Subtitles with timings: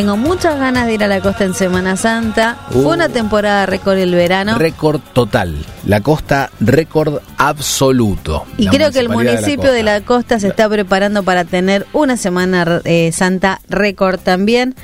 [0.00, 2.56] Tengo muchas ganas de ir a la costa en Semana Santa.
[2.70, 2.92] Fue Uh.
[2.94, 4.56] una temporada récord el verano.
[4.56, 5.54] Récord total.
[5.84, 8.46] La costa, récord absoluto.
[8.56, 10.06] y La creo que el municipio de la, Costa.
[10.36, 14.74] costa se está preparando para tener una Semana eh, Santa récord también.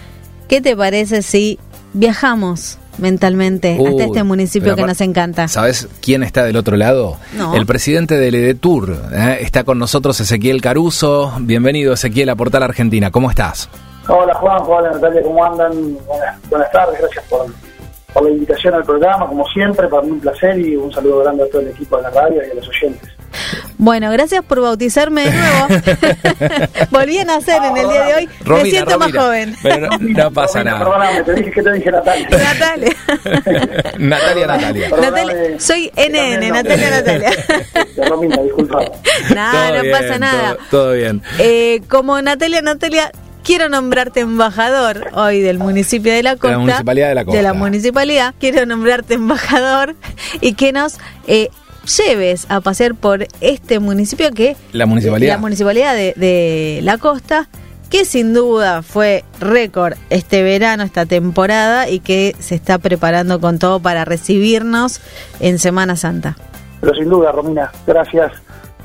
[0.49, 1.59] ¿Qué te parece si
[1.95, 5.49] viajamos mentalmente Uy, hasta este municipio que nos encanta?
[5.49, 7.17] ¿Sabes quién está del otro lado?
[7.39, 7.57] No.
[7.57, 9.03] El presidente del EDETUR.
[9.15, 9.39] ¿eh?
[9.41, 11.33] Está con nosotros Ezequiel Caruso.
[11.41, 13.11] Bienvenido, Ezequiel, a Portal Argentina.
[13.11, 13.71] ¿Cómo estás?
[14.09, 15.73] Hola Juan, hola Natalia, ¿cómo andan?
[16.07, 17.47] Buenas, buenas tardes, gracias por,
[18.13, 21.43] por la invitación al programa, como siempre, para mí un placer y un saludo grande
[21.45, 23.11] a todo el equipo de la radio y a los oyentes.
[23.79, 25.67] Bueno, gracias por bautizarme de nuevo.
[26.91, 28.27] Volví a nacer en el día de hoy.
[28.27, 29.55] Me Romina, siento más joven.
[29.63, 30.85] Pero no, no pasa Romina, nada.
[30.85, 32.29] Perdóname, te dije que te dije Natalia.
[32.39, 32.97] Natalia.
[33.99, 34.89] Natalia, Natalia.
[34.89, 37.31] Natalia, soy NN, no- Natalia, Natalia.
[38.09, 38.79] Romina, disculpa.
[39.35, 40.55] No bien, pasa nada.
[40.55, 41.23] Todo, todo bien.
[41.39, 43.13] Eh, como Natalia, Natalia,
[43.47, 46.59] quiero nombrarte embajador hoy del municipio de la costa.
[46.59, 47.37] Municipalidad de la Costa.
[47.37, 48.35] De la municipalidad.
[48.41, 49.95] Quiero nombrarte embajador
[50.41, 50.99] y que nos
[51.29, 51.51] eh,
[51.97, 54.57] lleves a pasear por este municipio que...
[54.73, 55.35] La municipalidad.
[55.35, 57.49] La municipalidad de, de la costa
[57.89, 63.61] que sin duda fue récord este verano, esta temporada y que se está preparando con
[63.61, 65.01] todo para recibirnos
[65.39, 66.37] en Semana Santa.
[66.81, 68.33] Pero sin duda, Romina, gracias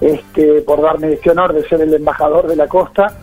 [0.02, 3.18] este, por darme este honor de ser el embajador de la costa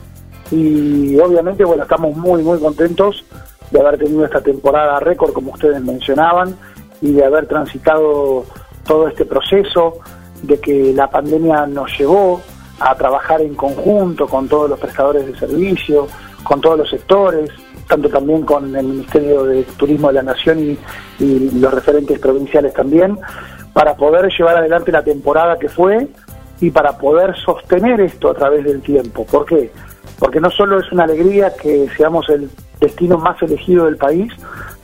[0.51, 3.25] y obviamente, bueno, estamos muy, muy contentos
[3.71, 6.57] de haber tenido esta temporada récord, como ustedes mencionaban,
[7.01, 8.45] y de haber transitado
[8.87, 9.99] todo este proceso,
[10.43, 12.41] de que la pandemia nos llevó
[12.81, 16.07] a trabajar en conjunto con todos los prestadores de servicio,
[16.45, 17.51] con todos los sectores,
[17.89, 20.79] tanto también con el Ministerio de Turismo de la Nación y,
[21.19, 23.19] y los referentes provinciales también,
[23.73, 26.09] para poder llevar adelante la temporada que fue
[26.61, 29.25] y para poder sostener esto a través del tiempo.
[29.25, 29.71] ¿Por qué?
[30.19, 34.33] Porque no solo es una alegría que seamos el destino más elegido del país,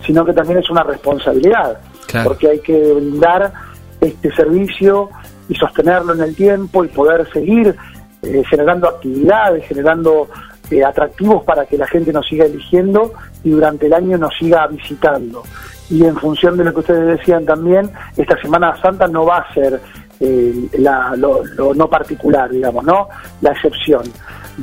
[0.07, 2.29] sino que también es una responsabilidad, Claro.
[2.31, 3.53] porque hay que brindar
[4.01, 5.09] este servicio
[5.49, 7.75] y sostenerlo en el tiempo y poder seguir
[8.23, 10.29] eh, generando actividades, generando
[10.71, 13.13] eh, atractivos para que la gente nos siga eligiendo
[13.43, 15.43] y durante el año nos siga visitando.
[15.91, 19.53] Y en función de lo que ustedes decían también, esta Semana Santa no va a
[19.55, 19.81] ser
[20.21, 23.09] eh, la- lo, lo no particular, digamos, ¿no?
[23.43, 24.03] La excepción.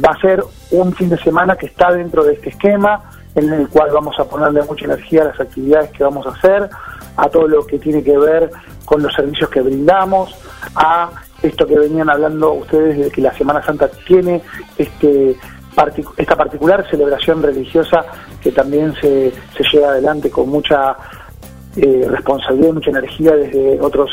[0.04, 3.02] Va a ser un fin de semana que está dentro de este esquema,
[3.36, 6.70] en el cual vamos a ponerle mucha energía a las actividades que vamos a hacer,
[7.18, 8.50] a todo lo que tiene que ver
[8.86, 10.36] con los servicios que brindamos,
[10.76, 11.10] a
[11.42, 14.42] esto que venían hablando ustedes de que la Semana Santa tiene
[14.78, 15.36] este
[16.18, 18.04] esta particular celebración religiosa
[18.42, 20.98] que también se, se lleva adelante con mucha
[21.78, 24.12] eh, responsabilidad y mucha energía desde otros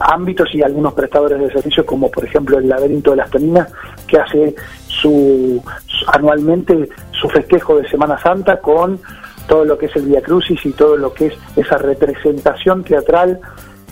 [0.00, 3.68] ámbitos y algunos prestadores de servicios como por ejemplo el laberinto de las Toninas
[4.08, 4.54] que hace
[5.06, 5.62] su,
[6.08, 9.00] anualmente su festejo de Semana Santa con
[9.46, 13.38] todo lo que es el Via Crucis y todo lo que es esa representación teatral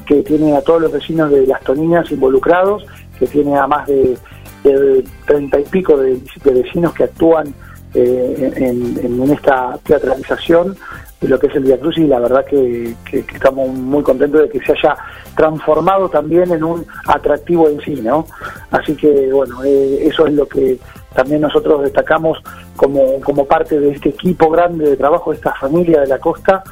[0.06, 2.84] que tiene a todos los vecinos de las Toninas involucrados,
[3.18, 4.16] que tiene a más de
[5.26, 7.54] treinta y pico de, vecinos que actúan
[7.94, 10.76] eh, en, en esta teatralización
[11.20, 14.02] de lo que es el Via Crucis y la verdad que, que- que estamos muy
[14.02, 14.96] contentos de que se haya
[15.36, 18.26] transformado también en un atractivo en sí, ¿no?
[18.70, 20.78] Así que bueno, eh, eso es lo que
[21.14, 22.38] también nosotros destacamos
[22.76, 26.62] como, como parte de este equipo grande de trabajo, de esta familia de la costa,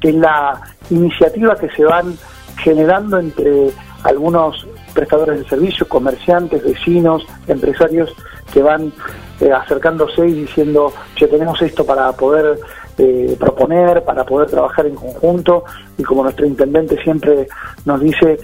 [0.00, 0.60] que es la
[0.90, 2.14] iniciativa que se van
[2.58, 3.70] generando entre
[4.04, 8.14] algunos prestadores de servicios, comerciantes, vecinos, empresarios
[8.52, 8.92] que van
[9.40, 12.58] eh, acercándose y diciendo, che, tenemos esto para poder
[12.98, 15.64] eh, proponer, para poder trabajar en conjunto
[15.98, 17.48] y como nuestro intendente siempre
[17.84, 18.38] nos dice,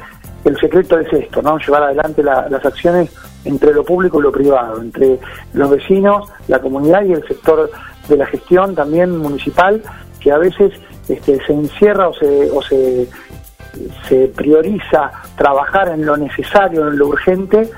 [0.45, 1.59] el secreto es esto, ¿no?
[1.59, 3.11] Llevar adelante la- las acciones
[3.45, 5.19] entre lo público y lo privado, entre
[5.55, 7.71] los vecinos, la comunidad y el sector
[8.09, 9.83] de la gestión también municipal,
[10.21, 10.73] que a veces
[11.09, 12.61] este, se encierra o se, o
[14.09, 17.71] se prioriza trabajar en lo necesario, en lo urgente,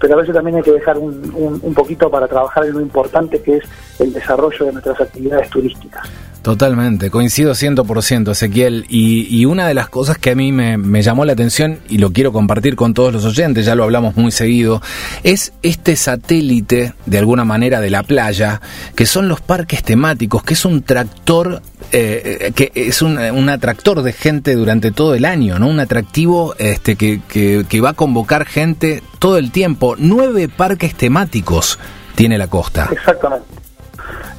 [0.00, 2.80] pero a veces también hay que dejar un, un- un poquito para trabajar en lo
[2.80, 3.64] importante que es
[3.98, 6.08] el desarrollo de nuestras actividades turísticas.
[6.42, 11.26] Totalmente, coincido 100% Ezequiel y, una de las cosas que a mí me, me llamó
[11.26, 14.80] la atención y lo quiero compartir con todos los oyentes, ya lo hablamos muy seguido,
[15.22, 18.62] es este satélite de alguna manera de la playa,
[18.94, 21.60] que son los parques temáticos, que es un tractor,
[21.92, 25.68] eh, eh, que es un, un atractor de gente durante todo el año, ¿no?
[25.68, 29.94] Un atractivo este, que, que va a convocar gente todo el tiempo.
[29.98, 31.78] Nueve parques temáticos
[32.14, 32.88] tiene la costa.
[32.92, 33.59] Exactamente.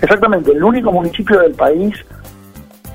[0.02, 1.94] Exactamente, el único municipio del país,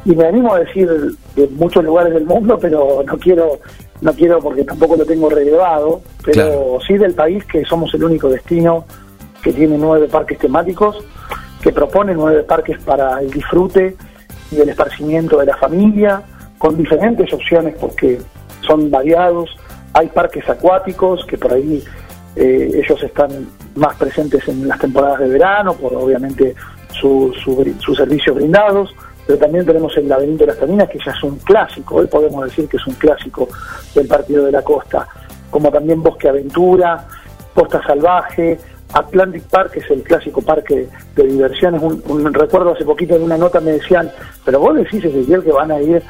[0.05, 0.89] y me animo a decir
[1.37, 3.59] de muchos lugares del mundo, pero no quiero,
[4.01, 6.79] no quiero porque tampoco lo tengo relevado, pero Claro.
[6.87, 8.85] sí del país que somos el único destino
[9.43, 10.97] que tiene nueve parques temáticos,
[11.61, 13.97] que propone nueve parques para el disfrute
[14.53, 16.23] y el esparcimiento de la familia,
[16.59, 18.19] con diferentes opciones porque
[18.67, 19.51] son variados.
[19.93, 21.83] Hay parques acuáticos que por ahí
[22.37, 23.31] eh, ellos están
[23.75, 26.55] más presentes en las temporadas de verano, por obviamente
[27.01, 28.95] sus su, servicios brindados,
[29.27, 32.45] pero también tenemos el laberinto de las Taminas, que ya es un clásico, hoy podemos
[32.45, 33.49] decir que es un clásico
[33.95, 35.07] del Partido de la Costa,
[35.51, 37.07] como también Bosque Aventura,
[37.55, 38.59] Costa Salvaje,
[38.93, 41.83] Atlantic Park, que es el clásico parque de diversiones.
[41.83, 44.11] Un, recuerdo hace poquito en una nota me decían,
[44.45, 46.03] pero vos decís, Ezequiel, que van a ir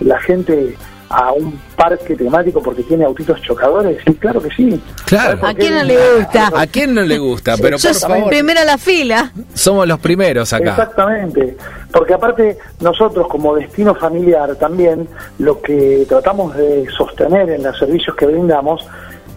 [0.00, 0.76] la gente
[1.14, 3.98] a un parque temático porque tiene autitos chocadores?
[4.04, 4.80] Sí, claro que sí.
[5.06, 5.46] Claro.
[5.46, 6.50] ¿A quién no le gusta?
[6.54, 7.54] ¿A quién no le gusta?
[7.56, 9.32] Pero Yo por primera la fila.
[9.54, 10.70] Somos los primeros acá.
[10.70, 11.56] Exactamente.
[11.92, 15.08] Porque aparte nosotros como destino familiar también
[15.38, 18.84] lo que tratamos de sostener en los servicios que brindamos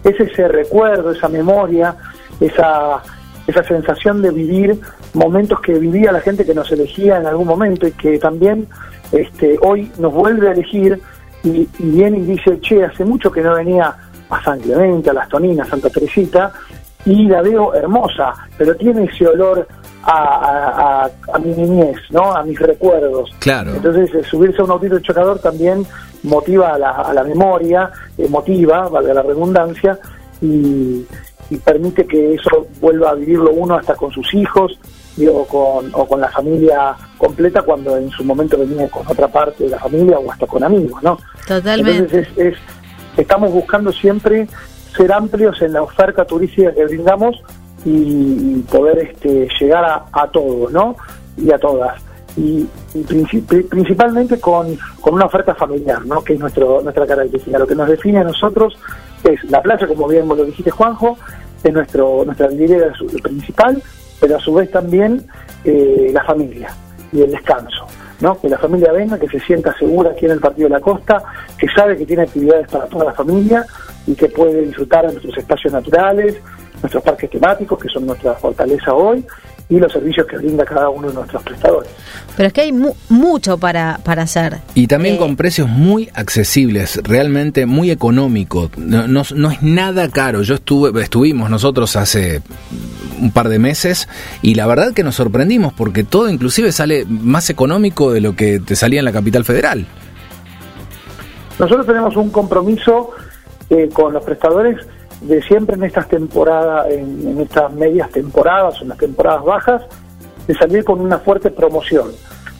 [0.02, 1.94] es ese recuerdo, esa memoria,
[2.40, 3.02] esa
[3.46, 4.78] esa sensación de vivir
[5.14, 8.68] momentos que vivía la gente que nos elegía en algún momento y que también
[9.10, 11.00] este, hoy nos vuelve a elegir
[11.44, 13.94] y, viene y dice, che, hace mucho que no venía
[14.28, 16.52] a San Clemente, a Las Toninas, a Santa Teresita,
[17.04, 19.66] y la veo hermosa, pero tiene ese olor
[20.02, 21.08] a,
[21.42, 22.32] mi niñez, ¿no?
[22.32, 23.30] A mis recuerdos.
[23.38, 23.74] Claro.
[23.74, 25.86] Entonces, eh, subirse a un autito chocador también
[26.22, 29.98] motiva a la, a la memoria, eh, motiva, valga la redundancia,
[30.40, 31.06] y,
[31.50, 34.78] y permite que eso vuelva a vivirlo uno hasta con sus hijos
[35.26, 39.64] o, con, o con la familia completa cuando en su momento venía con otra parte
[39.64, 41.18] de la familia o hasta con amigos, ¿no?
[41.46, 41.98] Totalmente.
[41.98, 42.54] Entonces es,
[43.16, 44.48] estamos buscando siempre
[44.96, 47.42] ser amplios en la oferta turística que brindamos
[47.84, 50.96] y, poder este, llegar a, todos, ¿no?
[51.36, 52.00] Y a todas.
[52.36, 52.66] Y,
[53.70, 56.22] principalmente con, con, una oferta familiar, ¿no?
[56.22, 57.58] Que es nuestro, nuestra característica.
[57.58, 58.76] Lo que nos define a nosotros
[59.24, 61.18] es la playa, como bien vos lo dijiste, Juanjo,
[61.62, 62.92] es nuestro, nuestra vidriera
[63.22, 63.82] principal,
[64.20, 65.24] pero a su vez también
[65.64, 66.70] eh, la familia
[67.12, 67.86] y el descanso.
[68.20, 68.40] ¿no?
[68.40, 71.22] Que la familia venga, que se sienta segura aquí en el Partido de la Costa,
[71.56, 73.64] que sabe que tiene actividades para toda la familia
[74.06, 76.36] y que puede disfrutar de nuestros espacios naturales,
[76.82, 79.24] nuestros parques temáticos, que son nuestra fortaleza hoy,
[79.70, 81.90] y los servicios que brinda cada uno de nuestros prestadores.
[82.36, 82.72] Pero es que hay
[83.08, 84.58] mucho para, para hacer.
[84.74, 88.70] Y también eh, con precios muy accesibles, realmente muy económico.
[88.76, 90.42] No, no, es nada caro.
[90.42, 92.40] Yo estuve, estuvimos nosotros hace
[93.20, 94.08] un par de meses
[94.40, 98.60] y la verdad que nos sorprendimos porque todo inclusive sale más económico de lo que
[98.60, 99.86] te salía en la capital federal.
[101.58, 103.10] Nosotros tenemos un compromiso
[103.68, 104.78] eh, con los prestadores
[105.20, 109.82] de siempre en estas temporadas, en, estas medias temporadas o en las temporadas bajas,
[110.46, 112.08] de salir con una fuerte promoción,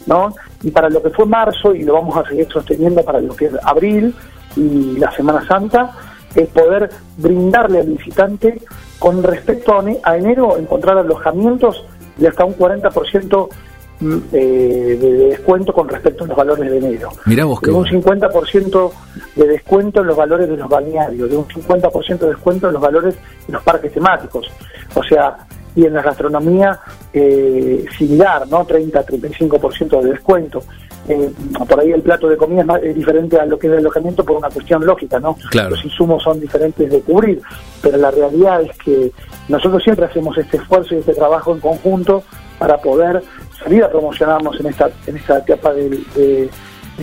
[0.06, 0.34] ¿no?
[0.62, 3.46] Y para lo que fue marzo, y lo vamos a seguir sosteniendo para lo que
[3.46, 4.14] es abril
[4.56, 5.92] y la Semana Santa,
[6.34, 8.60] es poder brindarle al visitante
[8.98, 11.84] con respecto a, enero encontrar alojamientos
[12.16, 13.67] de hasta un 40% mm,
[14.00, 17.10] eh, de descuento con respecto a los valores de enero.
[17.26, 18.92] Mira vos de un 50%
[19.34, 22.82] de descuento en los valores de los balnearios, de un 50% de descuento en los
[22.82, 23.16] valores
[23.46, 24.46] de los parques temáticos.
[24.94, 25.36] O sea,
[25.74, 26.78] y en la gastronomía
[27.12, 28.66] eh, similar, ¿no?
[28.66, 30.62] 30-35% de descuento.
[31.08, 31.30] Eh,
[31.68, 34.36] por ahí el plato de comida es, diferente a lo que es el alojamiento por
[34.36, 35.36] una cuestión lógica, ¿no?
[35.70, 37.40] Los insumos son diferentes de cubrir,
[37.80, 39.12] pero la realidad es que
[39.48, 42.22] nosotros siempre hacemos este esfuerzo y este trabajo en conjunto
[42.58, 43.22] para poder
[43.62, 46.50] salir a promocionarnos en esta en esta etapa del,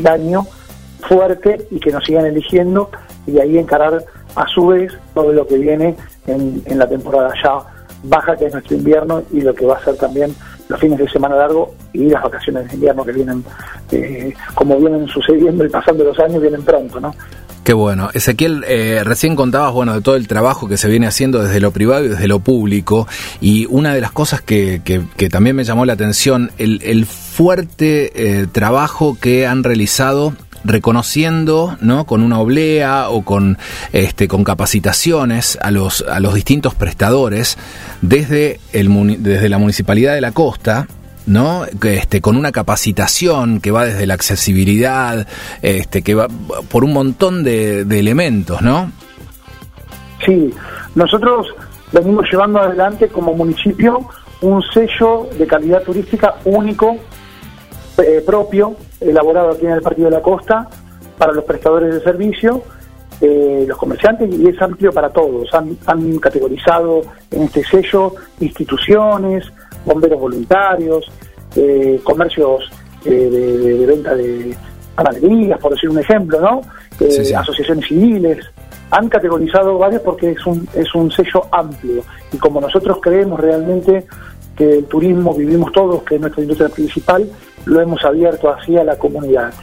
[0.05, 0.45] año
[1.07, 2.89] fuerte y que nos sigan eligiendo
[3.25, 4.03] y ahí encarar
[4.35, 5.95] a su vez todo lo que viene
[6.27, 7.59] en, en la temporada ya
[8.03, 10.35] baja que es nuestro invierno y lo que va a ser también
[10.67, 13.43] los fines de semana largo y las vacaciones de invierno que vienen,
[13.91, 17.13] eh, como vienen sucediendo y pasando los años, vienen pronto, ¿no?
[17.65, 18.11] Qué bueno.
[18.13, 21.71] Ezequiel, eh, recién contabas, bueno, de todo el trabajo que se viene haciendo desde lo
[21.71, 23.07] privado y desde lo público,
[23.41, 28.11] y una de las cosas que, que, también me llamó la atención, el, el fuerte
[28.41, 32.05] eh, trabajo que han realizado reconociendo, ¿no?
[32.05, 33.57] Con una oblea o con,
[33.93, 37.57] este, con capacitaciones a los, a los distintos prestadores
[38.03, 40.87] desde, el, desde la Municipalidad de la Costa,
[41.27, 41.65] ¿no?
[41.83, 45.27] Este, con una capacitación que va desde la accesibilidad,
[45.61, 46.27] este, que va
[46.69, 48.91] por un montón de, elementos, ¿no?
[50.25, 50.53] Sí,
[50.95, 51.47] nosotros
[51.91, 54.07] venimos llevando adelante como municipio
[54.41, 56.97] un sello de calidad turística único,
[57.97, 60.67] eh, propio, elaborado aquí en el Partido de la Costa
[61.17, 62.63] para los prestadores de servicio,
[63.21, 65.47] eh, los comerciantes y es amplio para todos.
[65.53, 67.01] Han, categorizado
[67.31, 69.45] en este sello instituciones,
[69.85, 71.05] bomberos voluntarios,
[71.55, 72.69] eh, comercios
[73.05, 74.55] eh, de, venta de
[74.95, 76.61] panaderías, por decir un ejemplo, ¿no?
[77.37, 78.45] Asociaciones civiles.
[78.91, 84.05] Han categorizado varios porque es un, es un sello amplio y como nosotros creemos realmente
[84.55, 87.29] que el turismo vivimos todos, que es nuestra industria principal,
[87.65, 89.53] lo hemos abierto así a la comunidad.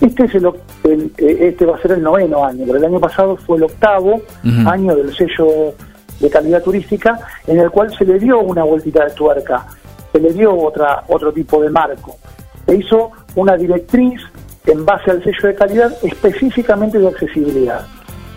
[0.00, 3.36] Este, es el, eh, este va a ser el noveno año, pero el año pasado
[3.36, 4.20] fue el octavo
[4.66, 5.74] año del sello
[6.22, 9.66] de calidad turística, en el cual se le dio una vueltita de tuerca,
[10.12, 12.16] se le dio otra, otro tipo de marco.
[12.64, 14.20] Se hizo una directriz
[14.66, 17.84] en base al sello de calidad específicamente de accesibilidad.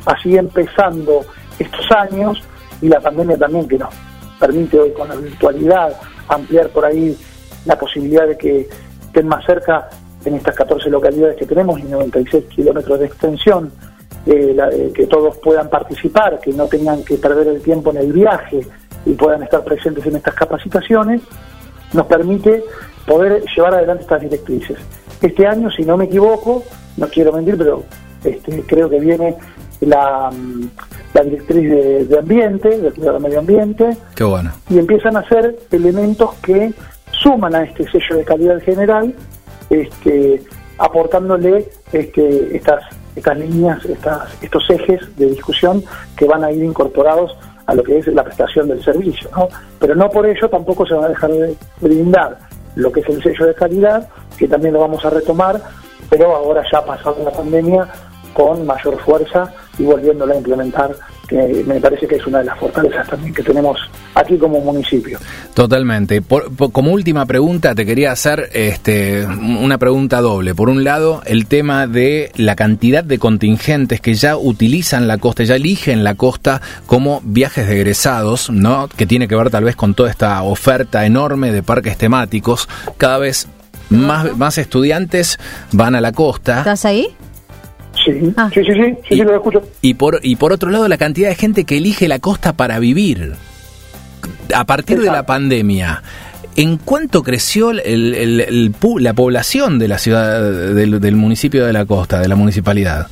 [0.06, 1.22] Así empezando
[1.60, 2.42] estos años
[2.82, 3.94] y la pandemia también que nos
[4.40, 5.96] permite hoy con la virtualidad
[6.28, 7.16] ampliar por ahí
[7.66, 8.68] la posibilidad de que
[9.02, 9.90] estén más cerca
[10.26, 13.72] en estas 14 localidades que tenemos y 96 kilómetros de extensión,
[14.26, 18.14] eh, eh, que todos puedan participar, que no tengan que perder el tiempo en el
[18.14, 18.62] viaje
[19.06, 21.22] y puedan estar presentes en estas capacitaciones,
[21.94, 22.64] nos permite
[23.06, 24.78] poder llevar adelante estas directrices.
[25.22, 26.64] Este año, si no me equivoco,
[26.98, 27.84] no quiero mentir, pero
[28.24, 29.36] este, creo que viene
[29.82, 30.32] la,
[31.14, 33.98] la directriz de, ambiente, de cuidado del medio ambiente.
[34.16, 34.52] Qué bueno.
[34.70, 36.74] Y empiezan a ser elementos que
[37.12, 39.14] suman a este sello de calidad general,
[39.70, 40.44] este,
[40.78, 42.84] aportándole este, estas,
[43.16, 45.84] estas líneas, estas, estos ejes de discusión
[46.18, 49.30] que van a ir incorporados a lo que es la prestación del servicio.
[49.36, 49.48] ¿no?
[49.80, 52.38] Pero no por ello tampoco se va a dejar de brindar
[52.76, 54.08] lo que es el sello de calidad,
[54.38, 55.62] que también lo vamos a retomar,
[56.10, 57.88] pero ahora ya pasado la pandemia
[58.34, 60.94] con mayor fuerza y volviéndola a implementar,
[61.28, 63.78] que me parece que es una de las fortalezas también que tenemos
[64.14, 65.20] aquí como municipio.
[65.54, 66.22] Totalmente.
[66.72, 70.56] como última pregunta, te quería hacer este, una pregunta doble.
[70.56, 75.44] Por un lado, el tema de la cantidad de contingentes que ya utilizan la costa,
[75.44, 78.88] ya eligen la costa como viajes de egresados, ¿no?
[78.96, 82.68] que tiene que ver tal vez con toda esta oferta enorme de parques temáticos.
[82.98, 83.48] Cada vez
[83.90, 85.38] más, más estudiantes
[85.72, 86.60] van a la costa.
[86.60, 87.16] ¿Estás ahí?
[88.36, 88.50] Ah.
[88.54, 89.62] Sí, sí, sí, sí, lo escucho.
[89.82, 92.80] Y por, y por otro lado, la cantidad de gente que elige la costa para
[92.80, 93.34] vivir.
[94.54, 96.02] A partir de la pandemia,
[96.56, 100.42] ¿en cuánto creció el, la población de la ciudad,
[100.74, 103.08] del, municipio de la costa, de la municipalidad?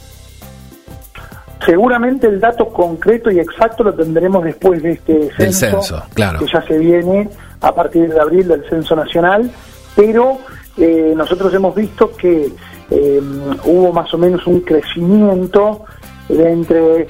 [1.66, 6.40] Seguramente el dato concreto y exacto lo tendremos después de este censo, claro.
[6.40, 7.30] que ya se viene
[7.62, 9.50] a partir de abril del censo nacional,
[9.96, 10.40] pero
[10.78, 12.50] eh, nosotros hemos visto que
[12.96, 13.22] eh,
[13.66, 15.84] hubo más o menos un crecimiento
[16.30, 17.02] de entre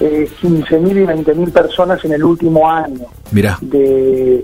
[0.00, 3.04] eh, 15.000 y 20.000 personas en el último año.
[3.60, 4.42] De,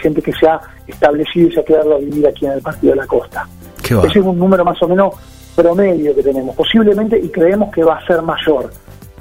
[0.00, 2.92] gente que se ha establecido y se ha quedado a vivir aquí en el Partido
[2.92, 3.46] de la Costa.
[3.84, 5.14] Ese es un número más o menos
[5.54, 8.70] promedio que tenemos, posiblemente, y creemos que va a ser mayor,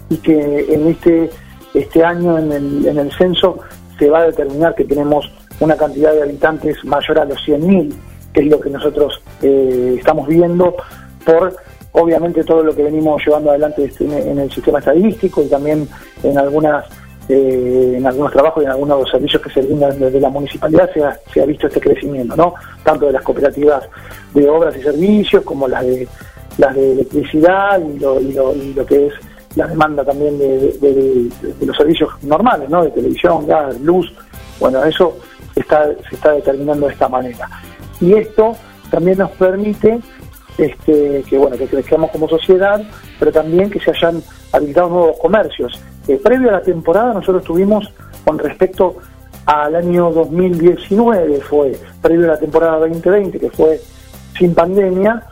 [0.09, 1.29] y que en este,
[1.73, 3.59] este año en el, en el censo
[3.99, 7.93] se va a determinar que tenemos una cantidad de habitantes mayor a los 100.000
[8.33, 10.75] que es lo que nosotros eh, estamos viendo
[11.25, 11.55] por
[11.93, 15.87] obviamente todo lo que venimos llevando adelante en el sistema estadístico y también
[16.23, 16.85] en algunas
[17.29, 21.41] eh, en algunos trabajos y en algunos servicios que se brindan desde la municipalidad se
[21.41, 22.55] ha, visto este crecimiento, ¿no?
[22.83, 23.87] Tanto de las cooperativas
[24.33, 26.07] de obras y servicios como las de
[26.57, 29.13] las de electricidad y lo, y lo, que es
[29.55, 32.83] la demanda también de, de, los servicios normales, ¿no?
[32.83, 34.11] De televisión, gas, luz.
[34.59, 35.17] Bueno, eso
[35.55, 37.47] está, se está determinando de esta manera
[38.01, 38.55] y esto
[38.89, 39.99] también nos permite
[40.57, 42.81] este, que bueno que crezcamos como sociedad,
[43.19, 45.79] pero también que se hayan habilitado nuevos comercios.
[46.07, 47.91] Eh, previo a la temporada nosotros tuvimos
[48.25, 48.97] con respecto
[49.45, 53.79] al año 2019, fue previo a la temporada 2020, que fue
[54.37, 55.23] sin pandemia,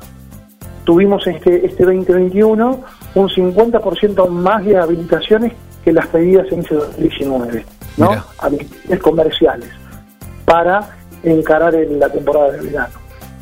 [0.83, 2.81] tuvimos este, este 2021
[3.15, 7.65] un 50% más de habilitaciones que las pedidas en ese 2019,
[7.97, 8.11] ¿no?
[8.39, 9.69] Habilitaciones comerciales
[10.45, 12.93] para encarar en la temporada de verano.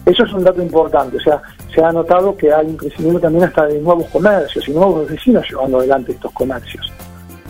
[0.06, 1.42] Eso es un dato importante, o sea,
[1.74, 5.46] se ha notado que hay un crecimiento también hasta de nuevos comercios y nuevos vecinos
[5.50, 6.92] llevando adelante estos comercios.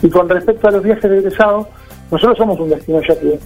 [0.02, 1.66] Y con respecto a los viajes de egresados,
[2.10, 3.38] nosotros somos un destino ya que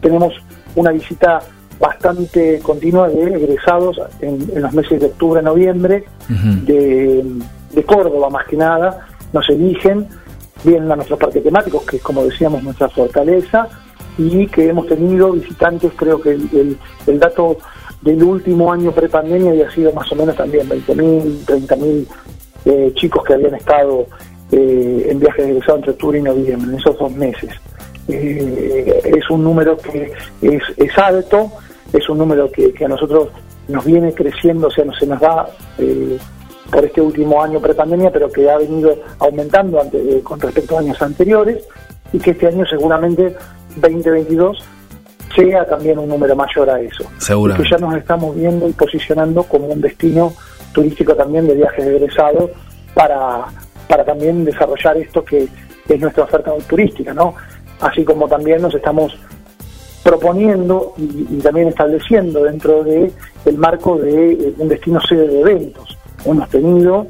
[0.00, 0.32] tenemos
[0.74, 1.40] una visita
[1.78, 7.24] bastante continua de egresados en, los meses de octubre, noviembre, de,
[7.72, 10.06] de Córdoba más que nada, nos eligen,
[10.64, 13.68] vienen a nuestros parques temáticos, que es como decíamos nuestra fortaleza,
[14.18, 17.56] y que hemos tenido visitantes, creo que el, el, dato
[18.02, 22.06] del último año prepandemia había sido más o menos también 20.000, 30.000
[22.64, 24.06] eh, chicos que habían estado
[24.50, 27.50] eh, en viajes de egresado entre octubre y noviembre, en esos dos meses.
[28.08, 30.10] Eh, es un número que
[30.42, 31.50] es, es alto,
[31.92, 33.28] es un número que, a nosotros
[33.68, 35.46] nos viene creciendo, o sea, no se nos da
[35.78, 36.18] eh,
[36.70, 41.00] por este último año prepandemia, pero que ha venido aumentando ante, con respecto a años
[41.02, 41.64] anteriores
[42.12, 43.36] y que este año seguramente
[43.80, 44.64] 2022
[45.34, 47.04] sea también un número mayor a eso.
[47.18, 47.54] Seguro.
[47.56, 50.32] Que ya nos estamos viendo y posicionando como un destino
[50.72, 52.50] turístico también de viajes egresados
[52.94, 53.46] para,
[53.88, 55.48] para también desarrollar esto que
[55.88, 57.34] es nuestra oferta turística, ¿no?
[57.80, 59.16] Así como también nos estamos
[60.02, 63.12] proponiendo y, también estableciendo dentro de
[63.44, 65.98] el marco de eh, un destino sede de eventos.
[66.24, 67.06] Hemos tenido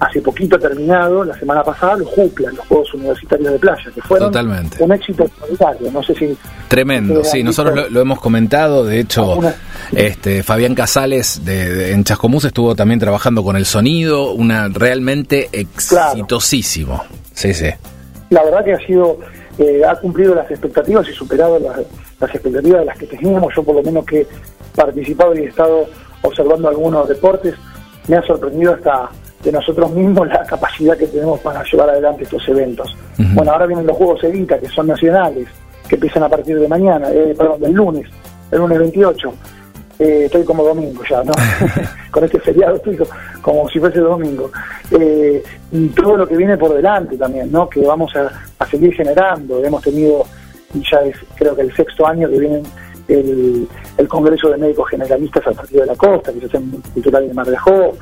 [0.00, 4.34] hace poquito terminado, la semana pasada, los JUPLA, los Juegos Universitarios de Playa, que fueron
[4.78, 5.92] un éxito extraordinario.
[5.92, 6.36] No sé si.
[6.68, 8.84] Tremendo, sí, nosotros lo, hemos comentado.
[8.84, 9.38] De hecho,
[9.92, 17.04] este Fabián Casales de, en Chascomús estuvo también trabajando con el sonido, una realmente exitosísimo.
[17.34, 17.68] Sí, sí.
[18.30, 19.18] La verdad que ha sido.
[19.58, 21.76] Eh, ha cumplido las expectativas y superado las,
[22.18, 23.52] las expectativas de las que teníamos.
[23.54, 24.26] Yo, por lo menos, que he
[24.74, 25.86] participado y he estado
[26.22, 27.54] observando algunos deportes,
[28.08, 29.10] me ha sorprendido hasta
[29.42, 32.94] de nosotros mismos la capacidad que tenemos para llevar adelante estos eventos.
[33.34, 35.48] Bueno, ahora vienen los Juegos Evita, que son nacionales,
[35.88, 38.06] que empiezan a partir de mañana, eh, perdón, del lunes,
[38.50, 39.34] el lunes 28.
[39.98, 41.32] Eh, estoy como domingo ya, ¿no?
[42.10, 42.98] Con este feriado estoy
[43.42, 44.50] como si fuese domingo.
[44.90, 45.42] Eh,
[45.72, 47.68] y todo lo que viene por delante también, ¿no?
[47.68, 49.62] Que vamos a, seguir generando.
[49.62, 50.24] Hemos tenido,
[50.74, 52.62] ya es creo que el sexto año que viene
[53.08, 53.68] el,
[53.98, 56.60] el Congreso de Médicos Generalistas al Partido de la Costa, que se hace
[56.94, 57.92] titular de Mar de Ajó,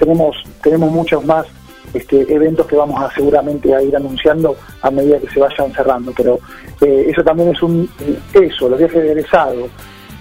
[0.00, 1.46] tenemos, tenemos muchos más
[1.92, 6.12] este, eventos que vamos a seguramente a ir anunciando a medida que se vayan cerrando,
[6.16, 6.38] pero
[6.80, 7.88] eh, eso también es un
[8.32, 9.68] eso, los viajes de egresado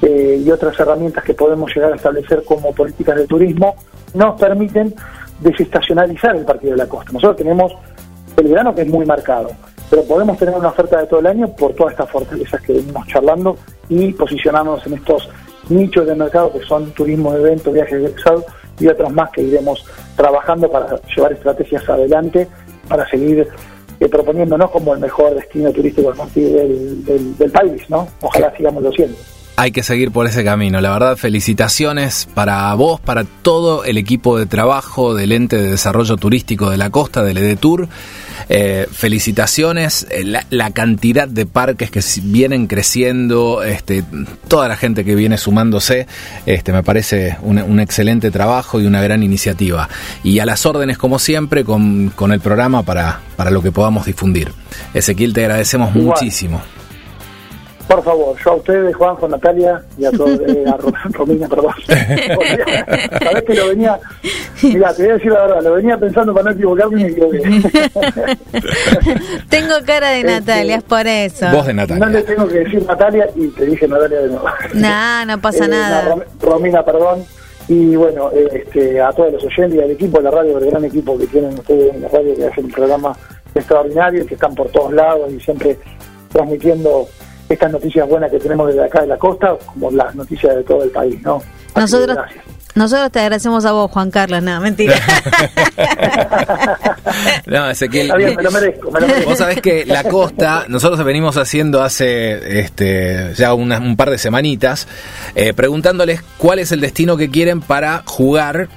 [0.01, 3.75] eh, y otras herramientas que podemos llegar a establecer como políticas de turismo
[4.13, 4.93] nos permiten
[5.39, 7.11] desestacionalizar el partido de la costa.
[7.13, 7.71] Nosotros tenemos
[8.35, 9.49] el verano que es muy marcado,
[9.89, 13.07] pero podemos tener una oferta de todo el año por todas estas fortalezas que venimos
[13.07, 13.57] charlando
[13.87, 15.29] y posicionarnos en estos
[15.69, 18.43] nichos de mercado que son turismo de eventos, viajes de egresado
[18.79, 22.47] y otros más que iremos trabajando para llevar estrategias adelante,
[22.87, 23.47] para seguir
[23.99, 28.07] eh, proponiéndonos como el mejor destino turístico del, del, del, país, ¿no?
[28.21, 29.17] Ojalá sigamos lo siendo
[29.59, 30.79] hay que seguir por ese camino.
[30.79, 36.15] La verdad, felicitaciones para vos, para todo el equipo de trabajo del ente de desarrollo
[36.15, 37.89] turístico de la costa, del EDETUR.
[38.47, 44.05] Eh, felicitaciones, eh, la, cantidad de parques que vienen creciendo, este,
[44.47, 46.07] toda la gente que viene sumándose,
[46.45, 49.89] este, me parece un, excelente trabajo y una gran iniciativa.
[50.23, 54.53] Y a las órdenes, como siempre, con, el programa para, para lo que podamos difundir.
[54.93, 56.61] Ezequiel, te agradecemos muchísimo.
[57.89, 60.77] Por favor, yo a ustedes, Juanjo, Natalia y a todos, eh, a
[61.11, 61.73] Romina, perdón.
[61.87, 63.99] Sabés que lo venía,
[64.61, 67.09] mira, te voy a decir la verdad, lo venía pensando para no equivocarme y me
[67.09, 67.39] equivoqué.
[69.49, 71.47] tengo cara de Natalia, es por eso.
[71.51, 72.05] Vos de Natalia.
[72.05, 74.45] No le tengo que decir Natalia y te dije Natalia de nuevo.
[74.75, 76.15] No, no pasa eh, nada.
[76.41, 77.25] Romina, perdón.
[77.69, 80.85] Y bueno, este, a todos los oyentes y al equipo de la radio, el gran
[80.85, 83.17] equipo que tienen ustedes en la radio, que hacen un programa
[83.55, 85.75] extraordinario, que están por todos lados y siempre
[86.31, 87.07] transmitiendo
[87.49, 90.83] estas noticias buenas que tenemos desde acá de la costa, como las noticias de todo
[90.83, 91.41] el país, ¿no?
[91.75, 92.17] nosotros,
[92.75, 94.95] nosotros te agradecemos a vos, Juan Carlos, nada, mentira.
[97.47, 98.11] no, Ezequiel.
[98.15, 99.29] me lo merezco, me lo merezco.
[99.29, 104.87] Vos sabés que la costa, nosotros venimos haciendo hace este, ya un par de semanitas,
[105.35, 108.69] eh, preguntándoles cuál es el destino que quieren para jugar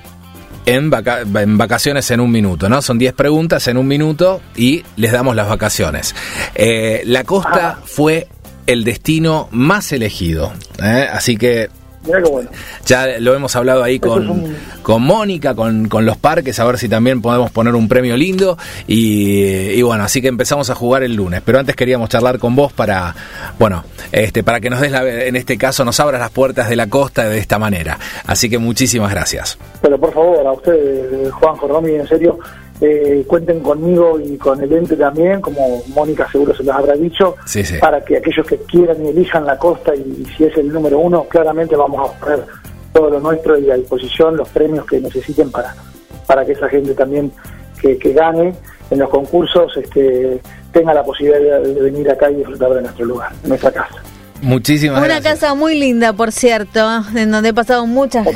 [0.66, 0.90] en,
[1.34, 2.82] en, vacaciones en un minuto, ¿no?
[2.82, 6.14] Son 10 preguntas en un minuto y les damos las vacaciones.
[6.54, 7.82] Eh, la costa ah.
[7.84, 8.28] fue
[8.66, 10.52] el destino más elegido.
[10.82, 11.08] ¿eh?
[11.10, 11.68] Así que
[12.84, 16.88] Ya lo hemos hablado ahí con, con Mónica, con, con, los parques, a ver si
[16.88, 18.58] también podemos poner un premio lindo.
[18.86, 21.42] Y, bueno, así que empezamos a jugar el lunes.
[21.44, 23.14] Pero antes queríamos charlar con vos para,
[23.58, 26.76] bueno, este, para que nos des, la, en este caso, nos abras las puertas de
[26.76, 27.98] la costa de esta manera.
[28.26, 29.58] Así que muchísimas gracias.
[29.80, 32.38] Pero por favor, a usted, Juan Romy, en serio,
[32.84, 37.36] eh, cuenten conmigo y con el ente también, como Mónica seguro se los habrá dicho,
[37.80, 41.22] para que aquellos que quieran y elijan la costa y, si es el número uno,
[41.28, 42.44] claramente vamos a poner
[42.92, 45.76] todo lo nuestro y a disposición los premios que necesiten para,
[46.26, 47.30] para que esa gente también
[47.80, 48.52] que, gane
[48.90, 50.40] en los concursos este,
[50.72, 54.02] tenga la posibilidad de venir acá y disfrutar de nuestro lugar, de nuestra casa.
[54.42, 58.26] Muchísimas Una casa muy linda, por cierto, en donde he pasado muchas,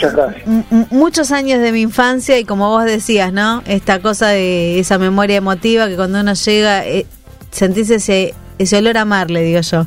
[0.91, 3.65] muchos años de mi infancia y como vos decías, ¿no?
[3.67, 7.07] Esta cosa de esa memoria emotiva que cuando uno llega, eh,
[7.51, 9.87] sentís ese, ese olor a mar, le digo yo.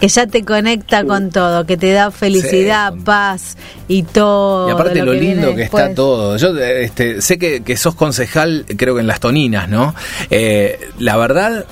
[0.00, 3.56] Que ya te conecta con todo, que te da felicidad, paz
[3.88, 4.68] y todo.
[4.68, 6.36] Y aparte lo, lindo que está todo.
[6.36, 9.94] Yo este, sé que, que, sos concejal, creo que en las Toninas, ¿no?
[10.28, 11.64] Eh, la verdad,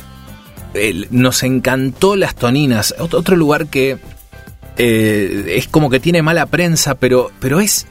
[1.10, 2.94] nos encantó las toninas.
[2.98, 3.98] Otro, lugar que
[4.76, 7.86] eh, es como que tiene mala prensa, pero, pero es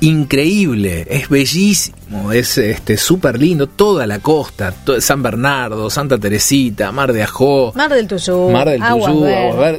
[0.00, 7.12] increíble, es bellísimo, es este súper lindo, toda la costa, San Bernardo, Santa Teresita, Mar
[7.12, 9.26] de Ajó, Mar del Tuyú, Mar del Tuyú,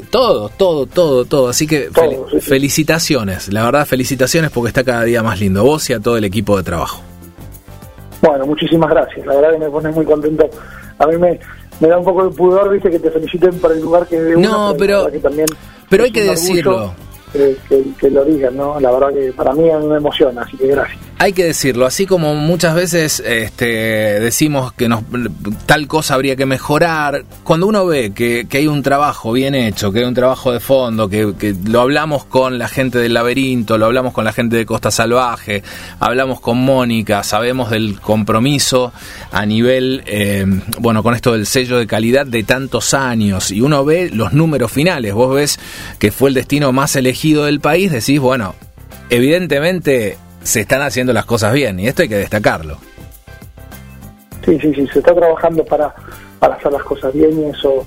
[0.10, 1.50] todo, todo, todo, todo.
[1.50, 1.90] Así que
[2.42, 6.24] felicitaciones, la verdad felicitaciones porque está cada día más lindo, vos y a todo el
[6.24, 7.02] equipo de trabajo.
[8.22, 10.50] Bueno, muchísimas gracias, la verdad que me pone muy contento.
[11.00, 11.40] A mí me,
[11.80, 14.76] me da un poco de pudor, viste, que te feliciten por el lugar que No,
[14.78, 15.12] pero...
[15.12, 15.48] Que también
[15.90, 16.94] Pero hay que decirlo
[18.00, 18.80] que, lo digan, ¿no?
[18.80, 21.00] La verdad que para mí me emociona, así que gracias.
[21.20, 25.02] Hay que decirlo, así como muchas veces este, decimos que nos,
[25.66, 30.00] tal cosa habría que mejorar, cuando uno ve que, hay un trabajo bien hecho, que
[30.00, 34.14] hay un trabajo de fondo, que, lo hablamos con la gente del laberinto, lo hablamos
[34.14, 35.64] con la gente de Costa Salvaje,
[36.00, 38.94] hablamos con Mónica, sabemos del compromiso
[39.32, 40.46] a nivel, eh,
[40.78, 44.72] bueno, con esto del sello de calidad de tantos años, y uno ve los números
[44.72, 45.60] finales, vos ves
[45.98, 48.54] que fue el destino más elegido del país, decís, bueno,
[49.10, 52.78] evidentemente se están haciendo las cosas bien y esto hay que destacarlo.
[54.46, 55.94] Sí, sí, sí, se está trabajando para,
[56.40, 57.86] para hacer las cosas bien y eso,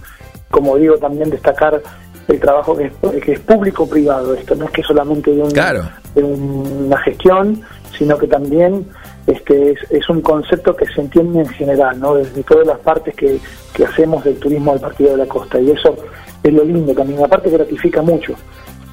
[0.51, 1.81] como digo, también destacar
[2.29, 4.35] el trabajo que es, que es público-privado.
[4.35, 5.43] Esto no es que solamente de,
[6.15, 7.63] de una gestión,
[7.97, 8.87] sino que también
[9.27, 12.17] este, es, un concepto que se entiende en general, ¿no?
[12.17, 13.41] desde todas las partes que,
[13.73, 15.59] que hacemos del turismo del Partido de la Costa.
[15.59, 15.97] Y eso
[16.43, 17.25] es lo lindo también.
[17.25, 18.35] Aparte gratifica mucho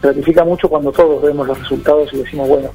[0.01, 2.69] gratifica mucho cuando todos vemos los resultados y decimos, bueno,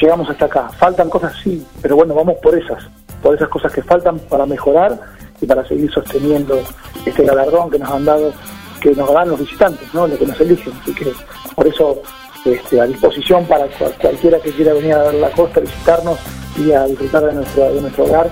[0.00, 0.68] llegamos hasta acá.
[0.78, 2.84] Faltan cosas, sí, pero bueno, vamos por esas,
[3.22, 4.98] por esas cosas que faltan para mejorar
[5.40, 6.60] y para seguir sosteniendo
[7.04, 8.32] este galardón que nos han dado,
[8.80, 10.06] que nos dan los visitantes, ¿no?
[10.06, 10.72] Lo que nos eligen.
[10.80, 11.12] Así que
[11.54, 12.02] por eso
[12.44, 13.66] este, a disposición para
[14.00, 16.18] cualquiera que quiera venir a ver la costa, visitarnos
[16.56, 18.30] y a disfrutar de nuestro, de nuestro hogar,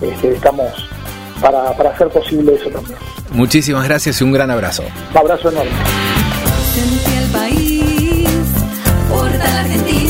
[0.00, 0.88] este, estamos
[1.40, 2.98] para, para hacer posible eso también.
[3.32, 4.82] Muchísimas gracias y un gran abrazo.
[5.10, 5.70] Un abrazo enorme.
[9.42, 10.01] gusta la Argentina.